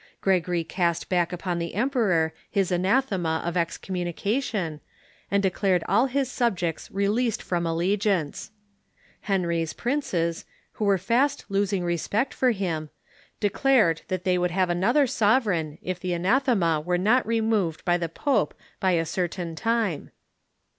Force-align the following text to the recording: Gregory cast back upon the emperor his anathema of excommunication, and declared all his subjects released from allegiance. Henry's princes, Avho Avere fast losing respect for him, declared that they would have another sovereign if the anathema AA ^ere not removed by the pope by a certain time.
Gregory 0.19 0.63
cast 0.63 1.09
back 1.09 1.31
upon 1.31 1.59
the 1.59 1.75
emperor 1.75 2.33
his 2.49 2.71
anathema 2.71 3.39
of 3.45 3.55
excommunication, 3.55 4.81
and 5.29 5.43
declared 5.43 5.83
all 5.87 6.07
his 6.07 6.27
subjects 6.27 6.89
released 6.89 7.43
from 7.43 7.67
allegiance. 7.67 8.49
Henry's 9.19 9.73
princes, 9.73 10.43
Avho 10.77 10.87
Avere 10.95 10.99
fast 10.99 11.45
losing 11.49 11.83
respect 11.83 12.33
for 12.33 12.49
him, 12.49 12.89
declared 13.39 14.01
that 14.07 14.23
they 14.23 14.39
would 14.39 14.49
have 14.49 14.71
another 14.71 15.05
sovereign 15.05 15.77
if 15.83 15.99
the 15.99 16.13
anathema 16.13 16.79
AA 16.83 16.83
^ere 16.83 16.99
not 16.99 17.27
removed 17.27 17.85
by 17.85 17.95
the 17.97 18.09
pope 18.09 18.55
by 18.79 18.93
a 18.93 19.05
certain 19.05 19.55
time. 19.55 20.09